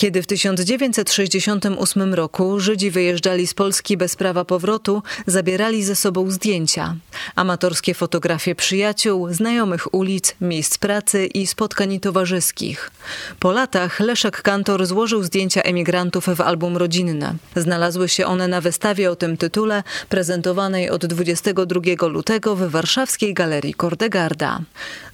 Kiedy 0.00 0.22
w 0.22 0.26
1968 0.26 2.14
roku 2.14 2.60
Żydzi 2.60 2.90
wyjeżdżali 2.90 3.46
z 3.46 3.54
Polski 3.54 3.96
bez 3.96 4.16
prawa 4.16 4.44
powrotu, 4.44 5.02
zabierali 5.26 5.84
ze 5.84 5.96
sobą 5.96 6.30
zdjęcia. 6.30 6.96
Amatorskie 7.36 7.94
fotografie 7.94 8.54
przyjaciół, 8.54 9.32
znajomych 9.32 9.94
ulic, 9.94 10.34
miejsc 10.40 10.78
pracy 10.78 11.26
i 11.26 11.46
spotkań 11.46 12.00
towarzyskich. 12.00 12.90
Po 13.38 13.52
latach 13.52 14.00
Leszek 14.00 14.42
Kantor 14.42 14.86
złożył 14.86 15.22
zdjęcia 15.22 15.62
emigrantów 15.62 16.26
w 16.36 16.40
album 16.40 16.76
rodzinne. 16.76 17.34
Znalazły 17.56 18.08
się 18.08 18.26
one 18.26 18.48
na 18.48 18.60
wystawie 18.60 19.10
o 19.10 19.16
tym 19.16 19.36
tytule, 19.36 19.82
prezentowanej 20.08 20.90
od 20.90 21.06
22 21.06 22.06
lutego 22.08 22.56
w 22.56 22.70
warszawskiej 22.70 23.34
galerii 23.34 23.74
Kordegarda. 23.74 24.60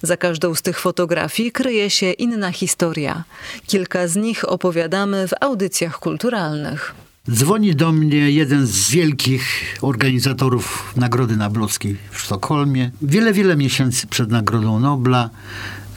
Za 0.01 0.17
każdą 0.17 0.55
z 0.55 0.61
tych 0.61 0.79
fotografii 0.79 1.51
kryje 1.51 1.89
się 1.89 2.11
inna 2.11 2.51
historia. 2.51 3.23
Kilka 3.67 4.07
z 4.07 4.15
nich 4.15 4.49
opowiada 4.49 4.76
opowiadamy 4.77 5.27
w 5.27 5.33
audycjach 5.41 5.99
kulturalnych. 5.99 6.95
Dzwoni 7.31 7.75
do 7.75 7.91
mnie 7.91 8.31
jeden 8.31 8.67
z 8.67 8.89
wielkich 8.89 9.77
organizatorów 9.81 10.93
Nagrody 10.95 11.37
Nobelowskiej 11.37 11.97
w 12.11 12.19
Sztokholmie. 12.21 12.91
Wiele, 13.01 13.33
wiele 13.33 13.55
miesięcy 13.55 14.07
przed 14.07 14.31
Nagrodą 14.31 14.79
Nobla, 14.79 15.29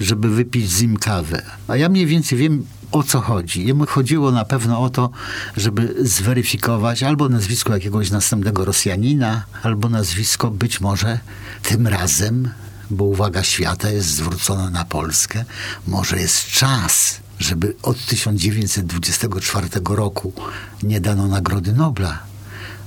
żeby 0.01 0.29
wypić 0.29 0.71
z 0.71 0.83
nim 0.83 0.97
kawę. 0.97 1.43
A 1.69 1.77
ja 1.77 1.89
mniej 1.89 2.07
więcej 2.07 2.39
wiem, 2.39 2.67
o 2.93 3.03
co 3.03 3.21
chodzi. 3.21 3.67
Jemu 3.67 3.87
chodziło 3.87 4.33
na 4.33 4.45
pewno 4.45 4.81
o 4.81 4.91
to, 4.91 5.11
żeby 5.57 5.95
zweryfikować 5.99 7.03
albo 7.03 7.29
nazwisko 7.29 7.73
jakiegoś 7.73 8.11
następnego 8.11 8.65
Rosjanina, 8.65 9.45
albo 9.63 9.89
nazwisko 9.89 10.51
być 10.51 10.81
może 10.81 11.19
tym 11.63 11.87
razem, 11.87 12.51
bo 12.91 13.05
uwaga 13.05 13.43
świata 13.43 13.91
jest 13.91 14.09
zwrócona 14.09 14.71
na 14.71 14.85
Polskę, 14.85 15.45
może 15.87 16.19
jest 16.19 16.47
czas 16.47 17.21
żeby 17.41 17.75
od 17.83 18.07
1924 18.07 19.69
roku 19.85 20.33
nie 20.83 21.01
dano 21.01 21.29
Nagrody 21.29 21.73
Nobla. 21.73 22.19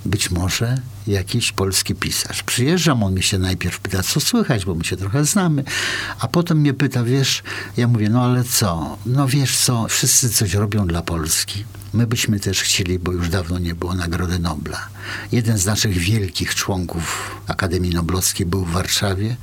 Być 0.06 0.32
może 0.32 0.78
jakiś 1.08 1.52
polski 1.52 1.96
pisarz. 1.96 2.44
Przyjeżdżam, 2.44 3.04
on 3.04 3.14
mi 3.14 3.24
się 3.24 3.40
najpierw 3.40 3.80
pyta, 3.80 4.04
co 4.04 4.20
słychać, 4.20 4.66
bo 4.66 4.76
my 4.76 4.84
się 4.84 4.98
trochę 4.98 5.26
znamy, 5.26 5.64
a 6.20 6.28
potem 6.28 6.58
mnie 6.58 6.74
pyta, 6.74 7.04
wiesz, 7.04 7.44
ja 7.78 7.88
mówię, 7.88 8.10
no 8.10 8.24
ale 8.24 8.44
co? 8.44 8.98
No 9.06 9.28
wiesz 9.28 9.58
co, 9.58 9.88
wszyscy 9.88 10.30
coś 10.30 10.54
robią 10.54 10.88
dla 10.88 11.02
Polski. 11.02 11.66
My 11.94 12.08
byśmy 12.08 12.40
też 12.40 12.62
chcieli, 12.62 13.00
bo 13.00 13.12
już 13.12 13.30
dawno 13.30 13.60
nie 13.60 13.76
było 13.76 13.96
Nagrody 13.96 14.40
Nobla. 14.40 14.88
Jeden 15.32 15.58
z 15.58 15.66
naszych 15.66 15.98
wielkich 15.98 16.56
członków 16.56 17.32
Akademii 17.48 17.92
Noblowskiej 17.92 18.46
był 18.46 18.66
w 18.66 18.72
Warszawie, 18.72 19.36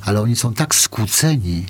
ale 0.00 0.20
oni 0.20 0.36
są 0.36 0.54
tak 0.54 0.74
skłóceni, 0.74 1.66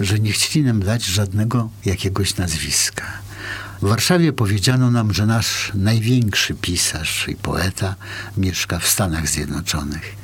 że 0.00 0.18
nie 0.18 0.32
chcieli 0.32 0.64
nam 0.64 0.82
dać 0.82 1.04
żadnego 1.04 1.70
jakiegoś 1.84 2.36
nazwiska. 2.36 3.04
W 3.82 3.88
Warszawie 3.88 4.32
powiedziano 4.32 4.90
nam, 4.90 5.14
że 5.14 5.26
nasz 5.26 5.72
największy 5.74 6.54
pisarz 6.54 7.28
i 7.28 7.36
poeta 7.36 7.94
mieszka 8.36 8.78
w 8.78 8.88
Stanach 8.88 9.28
Zjednoczonych 9.28 10.16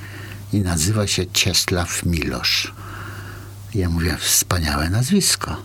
i 0.52 0.60
nazywa 0.60 1.06
się 1.06 1.26
Czesław 1.26 2.06
Milosz. 2.06 2.72
Ja 3.74 3.88
mówię, 3.88 4.16
wspaniałe 4.20 4.90
nazwisko. 4.90 5.56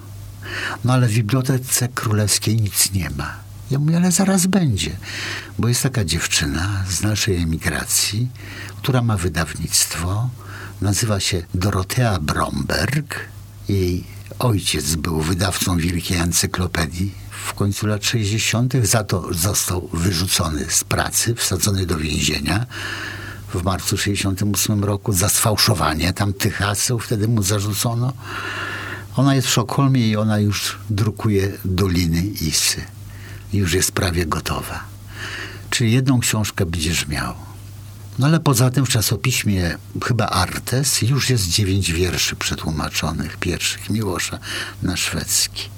No 0.86 0.94
ale 0.94 1.08
w 1.08 1.14
Bibliotece 1.14 1.88
Królewskiej 1.88 2.56
nic 2.56 2.92
nie 2.92 3.10
ma. 3.10 3.36
Ja 3.72 3.80
mówię, 3.80 3.98
ale 3.98 4.12
zaraz 4.12 4.48
będzie, 4.48 4.92
bo 5.60 5.68
jest 5.68 5.84
taka 5.84 6.06
dziewczyna 6.06 6.84
z 6.90 7.02
naszej 7.02 7.36
emigracji, 7.36 8.30
która 8.78 9.02
ma 9.02 9.18
wydawnictwo, 9.18 10.30
nazywa 10.82 11.20
się 11.20 11.44
Dorotea 11.54 12.20
Bromberg 12.20 13.16
jej 13.72 14.04
ojciec 14.40 14.96
był 14.96 15.22
wydawcą 15.22 15.78
Wielkiej 15.78 16.18
Encyklopedii. 16.18 17.12
W 17.32 17.54
końcu 17.54 17.88
lat 17.88 18.06
60. 18.06 18.74
za 18.84 19.04
to 19.04 19.34
został 19.34 19.90
wyrzucony 19.94 20.66
z 20.70 20.84
pracy, 20.84 21.36
wsadzony 21.36 21.86
do 21.86 21.98
więzienia. 21.98 22.66
W 23.54 23.64
marcu 23.64 23.98
68 23.98 24.84
roku 24.84 25.14
za 25.14 25.30
sfałszowanie 25.30 26.14
tamtych 26.14 26.56
haseł 26.56 27.00
wtedy 27.00 27.28
mu 27.28 27.44
zarzucono. 27.44 28.14
Ona 29.16 29.36
jest 29.36 29.48
w 29.48 29.52
Szokholmie 29.52 30.10
i 30.10 30.16
ona 30.16 30.40
już 30.40 30.78
drukuje 30.90 31.52
Doliny 31.66 32.22
Isy. 32.22 32.82
Już 33.54 33.74
jest 33.74 33.92
prawie 33.92 34.26
gotowa. 34.26 34.84
Czyli 35.70 35.92
jedną 35.92 36.20
książkę 36.20 36.66
będziesz 36.66 37.08
miał. 37.08 37.51
No 38.20 38.28
ale 38.28 38.40
poza 38.40 38.70
tym 38.70 38.86
w 38.86 38.90
czasopiśmie 38.90 39.78
chyba 40.04 40.26
Artes 40.26 41.02
już 41.02 41.30
jest 41.30 41.48
dziewięć 41.48 41.94
wierszy 41.94 42.36
przetłumaczonych, 42.36 43.38
pierwszych 43.38 43.90
Miłosza 43.90 44.40
na 44.84 44.98
szwedzki. 44.98 45.70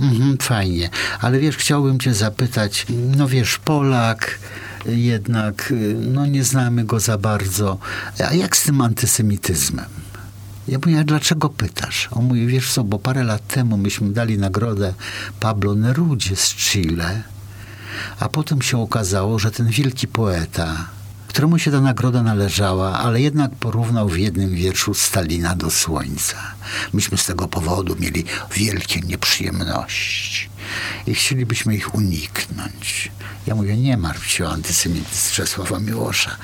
Mhm, 0.00 0.38
fajnie, 0.38 0.90
ale 1.20 1.38
wiesz, 1.38 1.56
chciałbym 1.56 1.98
cię 1.98 2.14
zapytać, 2.14 2.86
no 3.16 3.28
wiesz, 3.28 3.58
Polak, 3.58 4.38
jednak, 4.86 5.72
no 5.96 6.26
nie 6.26 6.44
znamy 6.44 6.84
go 6.84 7.00
za 7.00 7.18
bardzo, 7.18 7.78
a 8.28 8.34
jak 8.34 8.56
z 8.56 8.62
tym 8.62 8.80
antysemityzmem? 8.80 9.86
Ja 10.68 10.78
mówię, 10.78 11.00
a 11.00 11.04
dlaczego 11.04 11.48
pytasz? 11.48 12.08
On 12.10 12.24
mówi, 12.24 12.46
wiesz 12.46 12.72
co, 12.72 12.84
bo 12.84 12.98
parę 12.98 13.24
lat 13.24 13.46
temu 13.46 13.76
myśmy 13.76 14.12
dali 14.12 14.38
nagrodę 14.38 14.94
Pablo 15.40 15.74
Nerudzie 15.74 16.36
z 16.36 16.54
Chile, 16.54 17.22
a 18.20 18.28
potem 18.28 18.62
się 18.62 18.80
okazało, 18.82 19.38
że 19.38 19.50
ten 19.50 19.68
wielki 19.68 20.08
poeta, 20.08 20.88
któremu 21.36 21.58
się 21.58 21.70
ta 21.70 21.80
nagroda 21.80 22.22
należała, 22.22 22.98
ale 22.98 23.20
jednak 23.20 23.50
porównał 23.54 24.08
w 24.08 24.18
jednym 24.18 24.54
wierszu 24.54 24.94
Stalina 24.94 25.56
do 25.56 25.70
słońca. 25.70 26.36
Myśmy 26.92 27.18
z 27.18 27.26
tego 27.26 27.48
powodu 27.48 27.96
mieli 28.00 28.24
wielkie 28.54 29.00
nieprzyjemności 29.00 30.48
i 31.06 31.14
chcielibyśmy 31.14 31.76
ich 31.76 31.94
uniknąć. 31.94 33.10
Ja 33.46 33.54
mówię, 33.54 33.76
nie 33.76 33.96
martw 33.96 34.26
się 34.26 34.44
o 34.44 34.52
antysemityzm 34.52 35.32
Czesława 35.32 35.78
Miłosza. 35.78 36.36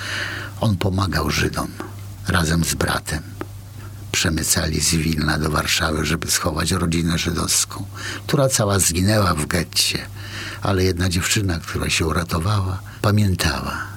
On 0.61 0.77
pomagał 0.77 1.31
Żydom 1.31 1.69
razem 2.29 2.65
z 2.65 2.75
bratem. 2.75 3.23
Przemycali 4.13 4.81
z 4.81 4.95
Wilna 4.95 5.39
do 5.39 5.51
Warszawy, 5.51 6.07
żeby 6.07 6.31
schować 6.31 6.71
rodzinę 6.71 7.19
żydowską, 7.19 7.85
która 8.27 8.49
cała 8.49 8.79
zginęła 8.79 9.35
w 9.35 9.47
getcie. 9.47 10.07
Ale 10.63 10.85
jedna 10.85 11.09
dziewczyna, 11.09 11.61
która 11.61 11.91
się 11.91 12.07
uratowała, 12.07 12.81
pamiętała 13.03 13.92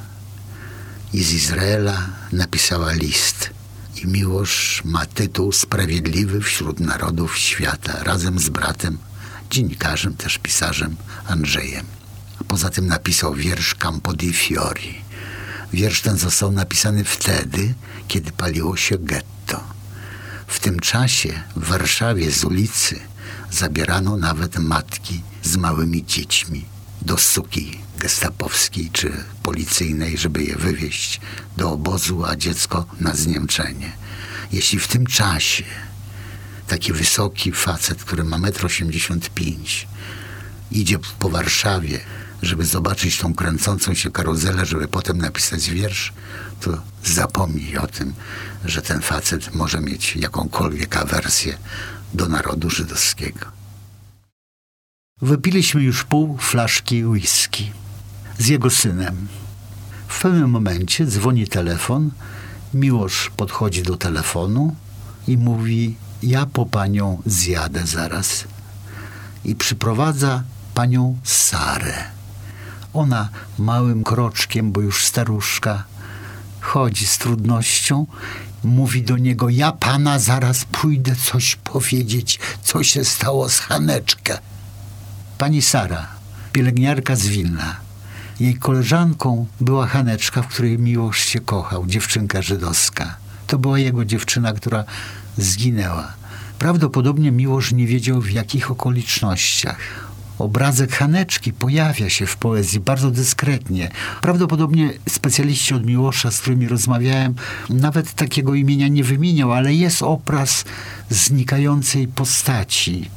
i 1.13 1.23
z 1.23 1.33
Izraela 1.33 2.09
napisała 2.31 2.91
list. 2.91 3.49
I 4.03 4.07
Miłosz 4.07 4.81
ma 4.85 5.05
tytuł 5.05 5.51
Sprawiedliwy 5.51 6.41
wśród 6.41 6.79
narodów 6.79 7.37
świata, 7.37 8.03
razem 8.03 8.39
z 8.39 8.49
bratem, 8.49 8.97
dziennikarzem, 9.49 10.15
też 10.15 10.37
pisarzem 10.37 10.95
Andrzejem. 11.27 11.85
Poza 12.47 12.69
tym 12.69 12.87
napisał 12.87 13.33
wiersz 13.33 13.75
Campo 13.75 14.13
di 14.13 14.33
Fiori. 14.33 14.95
Wiersz 15.73 16.01
ten 16.01 16.17
został 16.17 16.51
napisany 16.51 17.03
wtedy, 17.03 17.73
kiedy 18.07 18.31
paliło 18.31 18.77
się 18.77 18.97
getto. 18.97 19.63
W 20.47 20.59
tym 20.59 20.79
czasie 20.79 21.43
w 21.55 21.67
Warszawie 21.67 22.31
z 22.31 22.43
ulicy 22.43 22.99
zabierano 23.51 24.17
nawet 24.17 24.59
matki 24.59 25.21
z 25.43 25.57
małymi 25.57 26.05
dziećmi 26.05 26.65
do 27.01 27.17
suki 27.17 27.84
gestapowskiej 28.05 28.89
czy 28.93 29.11
policyjnej, 29.43 30.17
żeby 30.17 30.43
je 30.43 30.55
wywieźć 30.55 31.21
do 31.57 31.71
obozu, 31.71 32.25
a 32.25 32.35
dziecko 32.35 32.85
na 32.99 33.15
zniemczenie. 33.15 33.91
Jeśli 34.51 34.79
w 34.79 34.87
tym 34.87 35.05
czasie 35.05 35.63
taki 36.67 36.93
wysoki 36.93 37.51
facet, 37.51 38.03
który 38.03 38.23
ma 38.23 38.37
1,85 38.37 39.85
m, 39.85 39.89
idzie 40.71 40.99
po 41.19 41.29
Warszawie, 41.29 41.99
żeby 42.41 42.65
zobaczyć 42.65 43.17
tą 43.17 43.33
kręcącą 43.33 43.93
się 43.93 44.11
karuzelę, 44.11 44.65
żeby 44.65 44.87
potem 44.87 45.17
napisać 45.17 45.69
wiersz, 45.69 46.13
to 46.61 46.81
zapomnij 47.03 47.77
o 47.77 47.87
tym, 47.87 48.13
że 48.65 48.81
ten 48.81 49.01
facet 49.01 49.55
może 49.55 49.81
mieć 49.81 50.15
jakąkolwiek 50.15 50.97
awersję 50.97 51.57
do 52.13 52.27
narodu 52.27 52.69
żydowskiego. 52.69 53.45
Wypiliśmy 55.21 55.81
już 55.83 56.03
pół 56.03 56.37
flaszki 56.37 57.05
whisky 57.05 57.71
z 58.37 58.47
jego 58.47 58.69
synem. 58.69 59.27
W 60.07 60.21
pewnym 60.21 60.49
momencie 60.49 61.05
dzwoni 61.05 61.47
telefon, 61.47 62.11
Miłosz 62.73 63.31
podchodzi 63.37 63.83
do 63.83 63.97
telefonu 63.97 64.75
i 65.27 65.37
mówi: 65.37 65.95
Ja 66.23 66.45
po 66.45 66.65
panią 66.65 67.21
zjadę 67.25 67.87
zaraz. 67.87 68.43
I 69.45 69.55
przyprowadza 69.55 70.43
panią 70.73 71.17
Sarę. 71.23 71.93
Ona 72.93 73.29
małym 73.57 74.03
kroczkiem, 74.03 74.71
bo 74.71 74.81
już 74.81 75.05
staruszka, 75.05 75.83
chodzi 76.61 77.07
z 77.07 77.17
trudnością, 77.17 78.05
mówi 78.63 79.03
do 79.03 79.17
niego: 79.17 79.49
Ja 79.49 79.71
pana 79.71 80.19
zaraz 80.19 80.65
pójdę 80.65 81.15
coś 81.15 81.55
powiedzieć, 81.55 82.39
co 82.63 82.83
się 82.83 83.05
stało 83.05 83.49
z 83.49 83.59
Haneczkę. 83.59 84.39
Pani 85.37 85.61
Sara, 85.61 86.07
pielęgniarka 86.53 87.15
z 87.15 87.27
Wilna. 87.27 87.84
Jej 88.39 88.55
koleżanką 88.55 89.45
była 89.61 89.87
Haneczka, 89.87 90.41
w 90.41 90.47
której 90.47 90.79
miłość 90.79 91.29
się 91.29 91.39
kochał, 91.39 91.85
dziewczynka 91.85 92.41
żydowska. 92.41 93.17
To 93.47 93.57
była 93.57 93.79
jego 93.79 94.05
dziewczyna, 94.05 94.53
która 94.53 94.83
zginęła. 95.37 96.13
Prawdopodobnie 96.59 97.31
Miłosz 97.31 97.71
nie 97.71 97.87
wiedział 97.87 98.21
w 98.21 98.31
jakich 98.31 98.71
okolicznościach. 98.71 99.77
Obrazek 100.39 100.91
Haneczki 100.91 101.53
pojawia 101.53 102.09
się 102.09 102.25
w 102.25 102.37
poezji 102.37 102.79
bardzo 102.79 103.11
dyskretnie. 103.11 103.91
Prawdopodobnie 104.21 104.93
specjaliści 105.09 105.73
od 105.73 105.85
Miłosza, 105.85 106.31
z 106.31 106.39
którymi 106.39 106.67
rozmawiałem, 106.67 107.35
nawet 107.69 108.13
takiego 108.13 108.53
imienia 108.53 108.87
nie 108.87 109.03
wymieniał, 109.03 109.53
ale 109.53 109.73
jest 109.73 110.03
obraz 110.03 110.65
znikającej 111.09 112.07
postaci 112.07 113.09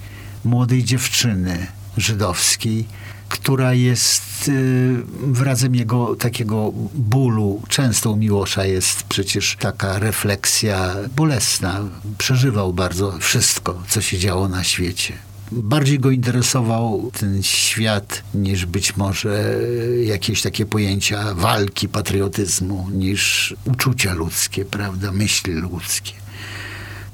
młodej 0.45 0.85
dziewczyny 0.85 1.67
żydowskiej, 1.97 2.87
która 3.29 3.75
jest 3.75 4.49
y, 4.49 4.97
wyrazem 5.23 5.75
jego 5.75 6.17
takiego 6.17 6.73
bólu. 6.95 7.63
Często 7.69 8.11
u 8.11 8.17
Miłosza 8.17 8.65
jest 8.65 9.03
przecież 9.03 9.57
taka 9.61 9.99
refleksja 9.99 10.95
bolesna. 11.17 11.81
Przeżywał 12.19 12.73
bardzo 12.73 13.19
wszystko, 13.19 13.83
co 13.89 14.01
się 14.01 14.19
działo 14.19 14.49
na 14.49 14.65
świecie. 14.65 15.15
Bardziej 15.53 15.99
go 15.99 16.11
interesował 16.11 17.11
ten 17.19 17.43
świat 17.43 18.23
niż 18.35 18.67
być 18.67 18.97
może 18.97 19.61
jakieś 20.05 20.43
takie 20.43 20.67
pojęcia 20.67 21.35
walki, 21.35 21.89
patriotyzmu, 21.89 22.89
niż 22.93 23.55
uczucia 23.65 24.15
ludzkie, 24.15 24.65
prawda, 24.65 25.13
myśli 25.13 25.53
ludzkie. 25.53 26.13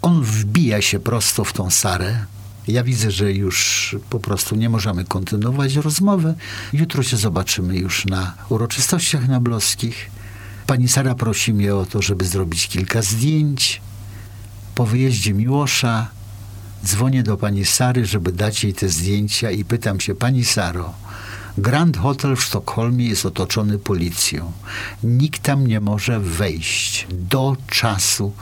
On 0.02 0.22
wbija 0.22 0.82
się 0.82 1.00
prosto 1.00 1.44
w 1.44 1.52
tą 1.52 1.70
Sarę, 1.70 2.24
ja 2.68 2.84
widzę, 2.84 3.10
że 3.10 3.32
już 3.32 3.96
po 4.10 4.20
prostu 4.20 4.56
nie 4.56 4.68
możemy 4.68 5.04
kontynuować 5.04 5.74
rozmowy. 5.74 6.34
Jutro 6.72 7.02
się 7.02 7.16
zobaczymy 7.16 7.76
już 7.76 8.06
na 8.06 8.34
uroczystościach 8.48 9.28
nablowskich. 9.28 10.10
Pani 10.66 10.88
Sara 10.88 11.14
prosi 11.14 11.54
mnie 11.54 11.74
o 11.74 11.86
to, 11.86 12.02
żeby 12.02 12.24
zrobić 12.24 12.68
kilka 12.68 13.02
zdjęć. 13.02 13.80
Po 14.74 14.86
wyjeździe 14.86 15.34
Miłosza 15.34 16.08
dzwonię 16.84 17.22
do 17.22 17.36
pani 17.36 17.64
Sary, 17.64 18.06
żeby 18.06 18.32
dać 18.32 18.64
jej 18.64 18.74
te 18.74 18.88
zdjęcia 18.88 19.50
i 19.50 19.64
pytam 19.64 20.00
się, 20.00 20.14
pani 20.14 20.44
Saro, 20.44 20.94
Grand 21.58 21.96
Hotel 21.96 22.36
w 22.36 22.42
Sztokholmie 22.42 23.06
jest 23.06 23.26
otoczony 23.26 23.78
policją. 23.78 24.52
Nikt 25.02 25.42
tam 25.42 25.66
nie 25.66 25.80
może 25.80 26.20
wejść 26.20 27.06
do 27.10 27.56
czasu 27.66 28.32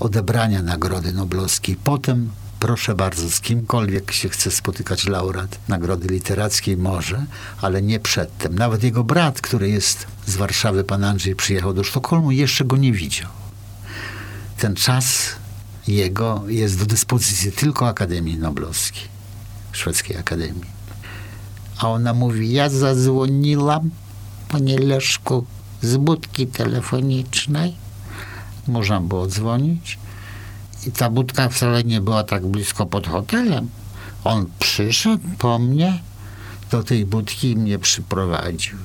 odebrania 0.00 0.62
Nagrody 0.62 1.12
Noblowskiej. 1.12 1.76
Potem 1.84 2.30
proszę 2.62 2.94
bardzo, 2.94 3.30
z 3.30 3.40
kimkolwiek 3.40 4.12
się 4.12 4.28
chce 4.28 4.50
spotykać 4.50 5.06
laureat 5.06 5.58
Nagrody 5.68 6.08
Literackiej 6.08 6.76
może, 6.76 7.26
ale 7.60 7.82
nie 7.82 8.00
przedtem. 8.00 8.54
Nawet 8.54 8.82
jego 8.82 9.04
brat, 9.04 9.40
który 9.40 9.70
jest 9.70 10.06
z 10.26 10.36
Warszawy, 10.36 10.84
pan 10.84 11.04
Andrzej, 11.04 11.36
przyjechał 11.36 11.74
do 11.74 11.84
Sztokholmu, 11.84 12.30
jeszcze 12.30 12.64
go 12.64 12.76
nie 12.76 12.92
widział. 12.92 13.28
Ten 14.58 14.74
czas 14.74 15.28
jego 15.88 16.42
jest 16.46 16.78
do 16.78 16.86
dyspozycji 16.86 17.52
tylko 17.52 17.88
Akademii 17.88 18.38
Noblowskiej, 18.38 19.08
Szwedzkiej 19.72 20.16
Akademii. 20.16 20.70
A 21.78 21.88
ona 21.88 22.14
mówi, 22.14 22.52
ja 22.52 22.68
zadzwoniłam, 22.68 23.90
panie 24.48 24.78
Leszku, 24.78 25.46
z 25.82 25.96
budki 25.96 26.46
telefonicznej. 26.46 27.74
Można 28.68 29.00
było 29.00 29.26
dzwonić 29.26 29.98
i 30.86 30.92
ta 30.92 31.10
budka 31.10 31.48
wcale 31.48 31.84
nie 31.84 32.00
była 32.00 32.24
tak 32.24 32.46
blisko 32.46 32.86
pod 32.86 33.06
hotelem. 33.06 33.68
On 34.24 34.46
przyszedł 34.58 35.28
po 35.38 35.58
mnie 35.58 36.00
do 36.70 36.82
tej 36.82 37.06
budki 37.06 37.50
i 37.50 37.56
mnie 37.56 37.78
przyprowadził. 37.78 38.78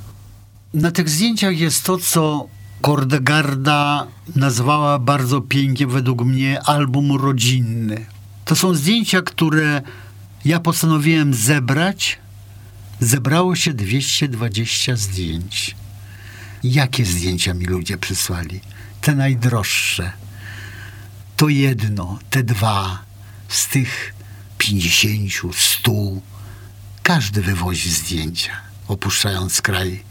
Na 0.74 0.92
tych 0.92 1.10
zdjęciach 1.10 1.60
jest 1.60 1.84
to, 1.84 1.98
co 1.98 2.48
Kordegarda 2.82 4.08
nazwała 4.36 5.00
bardzo 5.00 5.42
pięknie 5.42 5.88
według 5.88 6.22
mnie 6.22 6.62
album 6.62 7.12
rodzinny. 7.12 8.06
To 8.46 8.56
są 8.56 8.74
zdjęcia, 8.74 9.22
które 9.22 9.82
ja 10.46 10.60
postanowiłem 10.60 11.34
zebrać. 11.34 12.20
Zebrało 13.00 13.56
się 13.56 13.74
220 13.74 14.96
zdjęć. 14.96 15.76
Jakie 16.64 17.06
zdjęcia 17.06 17.54
mi 17.54 17.66
ludzie 17.66 17.98
przysłali? 17.98 18.62
Te 19.02 19.16
najdroższe 19.16 20.12
to 21.38 21.50
jedno, 21.50 22.20
te 22.30 22.44
dwa 22.44 23.04
z 23.50 23.68
tych 23.68 24.14
pięćdziesięciu, 24.58 25.54
stu, 25.54 26.22
każdy 27.04 27.42
wywozi 27.42 27.92
zdjęcia, 27.92 28.52
opuszczając 28.88 29.62
kraj, 29.62 30.04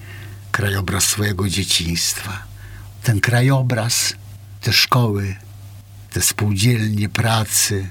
krajobraz 0.53 1.05
swojego 1.05 1.49
dzieciństwa. 1.49 2.43
Ten 3.03 3.21
krajobraz, 3.21 4.15
te 4.61 4.73
szkoły, 4.73 5.37
te 6.11 6.23
spółdzielnie 6.23 7.09
pracy, 7.09 7.89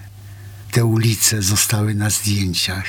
te 0.71 0.85
ulice 0.85 1.41
zostały 1.41 1.95
na 1.95 2.09
zdjęciach. 2.09 2.85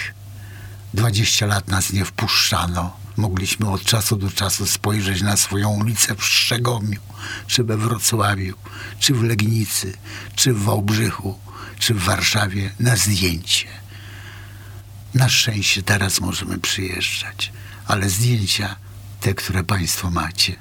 Dwadzieścia 0.94 1.46
lat 1.46 1.69
nas 1.69 1.92
nie 1.92 2.04
wpuszczano 2.04 3.06
mogliśmy 3.16 3.70
od 3.70 3.82
czasu 3.82 4.16
do 4.16 4.30
czasu 4.30 4.66
spojrzeć 4.66 5.22
na 5.22 5.36
swoją 5.36 5.70
ulicę 5.70 6.14
w 6.14 6.24
Szczegomiu, 6.24 7.00
czy 7.46 7.64
we 7.64 7.76
Wrocławiu, 7.76 8.54
czy 8.98 9.14
w 9.14 9.22
Legnicy, 9.22 9.92
czy 10.34 10.52
w 10.52 10.62
Wałbrzychu, 10.62 11.38
czy 11.78 11.94
w 11.94 12.04
Warszawie 12.04 12.70
na 12.80 12.96
zdjęcie. 12.96 13.66
Na 15.14 15.28
szczęście 15.28 15.82
teraz 15.82 16.20
możemy 16.20 16.58
przyjeżdżać, 16.58 17.52
ale 17.86 18.10
zdjęcia, 18.10 18.76
te, 19.20 19.34
które 19.34 19.64
Państwo 19.64 20.10
macie, 20.10 20.56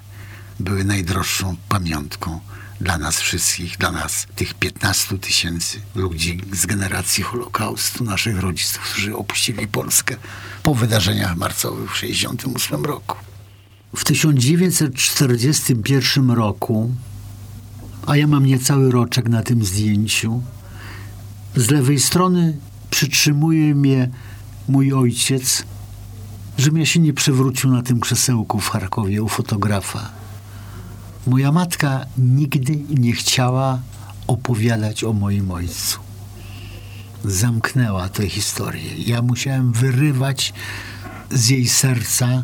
były 0.60 0.84
najdroższą 0.84 1.56
pamiątką 1.70 2.40
dla 2.82 2.98
nas 2.98 3.20
wszystkich, 3.20 3.78
dla 3.78 3.92
nas, 3.92 4.28
tych 4.36 4.54
15 4.54 5.18
tysięcy 5.18 5.80
ludzi 5.96 6.42
z 6.54 6.66
generacji 6.66 7.24
Holokaustu, 7.24 8.04
naszych 8.04 8.40
rodziców, 8.40 8.80
którzy 8.80 9.16
opuścili 9.16 9.68
Polskę 9.68 10.16
po 10.64 10.76
wydarzeniach 10.76 11.38
marcowych 11.38 11.92
w 11.92 12.02
1968 12.02 12.86
roku. 12.86 13.18
W 13.96 14.04
1941 14.04 16.32
roku, 16.32 16.92
a 18.08 18.18
ja 18.18 18.28
mam 18.28 18.46
niecały 18.46 18.92
roczek 18.92 19.30
na 19.30 19.44
tym 19.44 19.66
zdjęciu, 19.66 20.42
z 21.56 21.72
lewej 21.72 22.00
strony 22.00 22.58
przytrzymuje 22.90 23.76
mnie 23.76 24.10
mój 24.68 24.94
ojciec, 24.94 25.64
żebym 26.58 26.80
ja 26.80 26.86
się 26.86 27.00
nie 27.00 27.14
przewrócił 27.14 27.72
na 27.72 27.82
tym 27.82 28.00
krzesełku 28.00 28.60
w 28.60 28.70
Charkowie 28.70 29.24
u 29.24 29.30
fotografa 29.30 30.12
Moja 31.28 31.52
matka 31.52 32.06
nigdy 32.18 32.80
nie 32.90 33.14
chciała 33.14 33.80
opowiadać 34.28 35.04
o 35.04 35.14
moim 35.14 35.52
ojcu. 35.52 36.00
Zamknęła 37.24 38.10
tę 38.10 38.30
historię. 38.30 38.92
Ja 38.98 39.22
musiałem 39.22 39.72
wyrywać 39.72 40.54
z 41.32 41.50
jej 41.50 41.68
serca, 41.68 42.44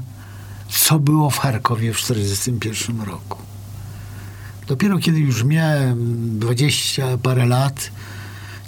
co 0.69 0.99
było 0.99 1.29
w 1.29 1.37
Charkowie 1.37 1.93
w 1.93 2.01
1941 2.01 3.01
roku. 3.01 3.37
Dopiero 4.67 4.99
kiedy 4.99 5.19
już 5.19 5.43
miałem 5.43 6.39
dwadzieścia 6.39 7.17
parę 7.17 7.45
lat, 7.45 7.91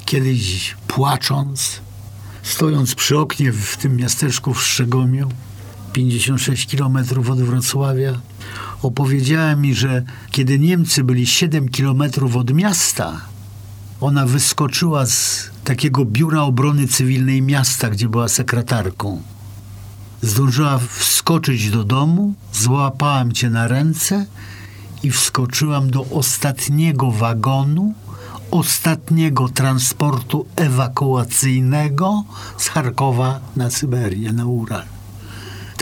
kiedyś 0.06 0.76
płacząc, 0.88 1.82
stojąc 2.44 2.96
przy 2.96 3.18
oknie 3.20 3.52
w 3.52 3.78
tym 3.78 3.96
miasteczku 3.96 4.54
w 4.54 4.64
Szczegomiu, 4.64 5.30
56 5.94 6.68
kilometrów 6.68 7.30
od 7.30 7.42
Wrocławia, 7.42 8.14
opowiedziała 8.82 9.56
mi, 9.56 9.76
że 9.76 10.04
kiedy 10.32 10.60
Niemcy 10.60 11.04
byli 11.04 11.28
7 11.28 11.70
kilometrów 11.70 12.36
od 12.36 12.54
miasta, 12.54 13.22
ona 14.02 14.26
wyskoczyła 14.26 15.06
z 15.06 15.50
takiego 15.64 16.06
biura 16.06 16.42
obrony 16.42 16.88
cywilnej 16.88 17.42
miasta, 17.42 17.90
gdzie 17.90 18.10
była 18.10 18.28
sekretarką. 18.30 19.22
Zdążyła 20.22 20.78
wskoczyć 20.78 21.70
do 21.70 21.84
domu, 21.84 22.34
złapałam 22.54 23.32
cię 23.32 23.50
na 23.50 23.68
ręce 23.68 24.26
i 25.04 25.12
wskoczyłam 25.12 25.92
do 25.92 26.06
ostatniego 26.06 27.12
wagonu, 27.12 27.94
ostatniego 28.52 29.50
transportu 29.50 30.46
ewakuacyjnego 30.56 32.24
z 32.58 32.68
Charkowa 32.68 33.40
na 33.56 33.70
Syberię, 33.70 34.34
na 34.34 34.46
Ural 34.46 34.93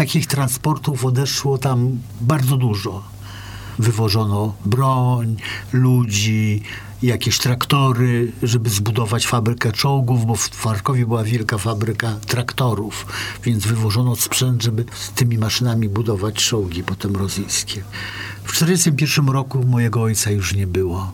takich 0.01 0.27
transportów 0.27 1.05
odeszło 1.05 1.57
tam 1.57 1.99
bardzo 2.21 2.57
dużo. 2.57 3.03
Wywożono 3.79 4.53
broń, 4.65 5.35
ludzi, 5.73 6.63
jakieś 7.01 7.37
traktory, 7.37 8.31
żeby 8.43 8.69
zbudować 8.69 9.27
fabrykę 9.27 9.71
czołgów, 9.71 10.25
bo 10.25 10.35
w 10.35 10.63
Charkowie 10.63 11.05
była 11.05 11.23
wielka 11.23 11.57
fabryka 11.57 12.15
traktorów, 12.27 13.05
więc 13.43 13.65
wywożono 13.65 14.15
sprzęt, 14.15 14.63
żeby 14.63 14.85
z 14.93 15.11
tymi 15.11 15.37
maszynami 15.37 15.89
budować 15.89 16.35
czołgi 16.35 16.83
potem 16.83 17.15
rosyjskie. 17.15 17.83
W 18.43 18.51
1941 18.51 19.29
roku 19.29 19.63
mojego 19.63 20.01
ojca 20.01 20.31
już 20.31 20.55
nie 20.55 20.67
było. 20.67 21.11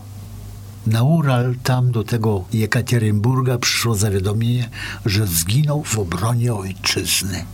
Na 0.85 1.03
Ural, 1.03 1.55
tam 1.63 1.91
do 1.91 2.03
tego 2.03 2.43
Jekaterynburga 2.53 3.57
przyszło 3.57 3.95
zawiadomienie, 3.95 4.69
że 5.05 5.27
zginął 5.27 5.83
w 5.83 5.99
obronie 5.99 6.53
ojczyzny. 6.53 7.45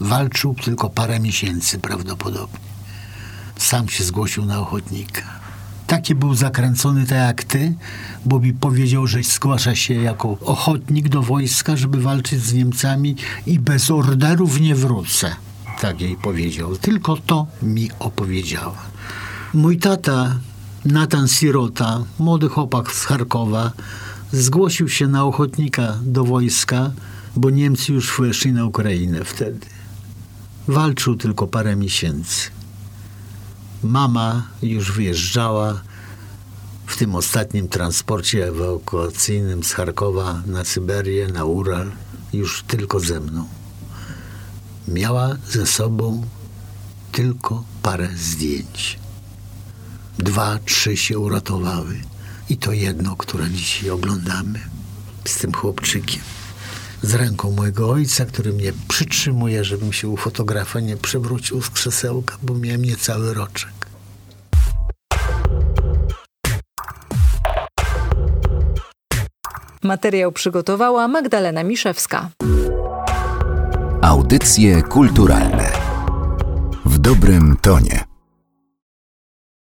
Walczył 0.00 0.54
tylko 0.54 0.90
parę 0.90 1.20
miesięcy 1.20 1.78
prawdopodobnie. 1.78 2.58
Sam 3.56 3.88
się 3.88 4.04
zgłosił 4.04 4.44
na 4.44 4.60
ochotnika. 4.60 5.22
taki 5.86 6.14
był 6.14 6.34
zakręcony 6.34 7.06
tak 7.06 7.18
jak 7.18 7.44
ty, 7.44 7.74
bo 8.24 8.40
mi 8.40 8.52
powiedział, 8.52 9.06
że 9.06 9.22
zgłasza 9.22 9.74
się 9.74 9.94
jako 9.94 10.36
ochotnik 10.40 11.08
do 11.08 11.22
wojska, 11.22 11.76
żeby 11.76 12.00
walczyć 12.00 12.40
z 12.44 12.52
Niemcami 12.52 13.16
i 13.46 13.58
bez 13.58 13.90
orderów 13.90 14.60
nie 14.60 14.74
wrócę. 14.74 15.36
Tak 15.80 16.00
jej 16.00 16.16
powiedział. 16.16 16.76
Tylko 16.76 17.16
to 17.16 17.46
mi 17.62 17.90
opowiedziała. 17.98 18.82
Mój 19.54 19.78
tata, 19.78 20.36
Natan 20.84 21.28
Sirota, 21.28 22.04
młody 22.18 22.48
chłopak 22.48 22.92
z 22.92 23.04
Charkowa, 23.04 23.72
zgłosił 24.32 24.88
się 24.88 25.06
na 25.08 25.24
ochotnika 25.24 25.98
do 26.02 26.24
wojska, 26.24 26.90
bo 27.36 27.50
Niemcy 27.50 27.92
już 27.92 28.20
weszli 28.20 28.52
na 28.52 28.64
Ukrainę 28.64 29.24
wtedy. 29.24 29.66
Walczył 30.68 31.16
tylko 31.16 31.46
parę 31.46 31.76
miesięcy. 31.76 32.50
Mama 33.82 34.46
już 34.62 34.92
wyjeżdżała 34.92 35.80
w 36.86 36.96
tym 36.96 37.14
ostatnim 37.14 37.68
transporcie 37.68 38.48
ewakuacyjnym 38.48 39.64
z 39.64 39.72
Charkowa 39.72 40.42
na 40.46 40.64
Syberię, 40.64 41.28
na 41.28 41.44
Ural, 41.44 41.92
już 42.32 42.62
tylko 42.62 43.00
ze 43.00 43.20
mną. 43.20 43.48
Miała 44.88 45.36
ze 45.48 45.66
sobą 45.66 46.26
tylko 47.12 47.64
parę 47.82 48.08
zdjęć. 48.16 48.98
Dwa, 50.18 50.58
trzy 50.64 50.96
się 50.96 51.18
uratowały. 51.18 52.02
I 52.48 52.56
to 52.56 52.72
jedno, 52.72 53.16
które 53.16 53.50
dzisiaj 53.50 53.90
oglądamy 53.90 54.60
z 55.24 55.38
tym 55.38 55.52
chłopczykiem. 55.52 56.37
Z 57.02 57.14
ręką 57.14 57.50
mojego 57.50 57.90
ojca, 57.90 58.24
który 58.24 58.52
mnie 58.52 58.72
przytrzymuje, 58.88 59.64
żebym 59.64 59.92
się 59.92 60.08
u 60.08 60.16
fotografa 60.16 60.80
nie 60.80 60.96
przewrócił 60.96 61.62
z 61.62 61.70
krzesełka, 61.70 62.36
bo 62.42 62.54
miałem 62.54 62.84
niecały 62.84 63.34
roczek. 63.34 63.70
Materiał 69.82 70.32
przygotowała 70.32 71.08
Magdalena 71.08 71.62
Miszewska. 71.62 72.30
Audycje 74.02 74.82
kulturalne 74.82 75.72
w 76.84 76.98
dobrym 76.98 77.56
tonie. 77.62 78.07